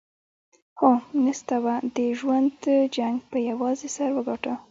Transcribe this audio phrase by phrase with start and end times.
[0.79, 0.91] هو،
[1.25, 2.57] نستوه د ژوند
[2.95, 4.55] جنګ پهٔ یوازې سر وګاټهٔ!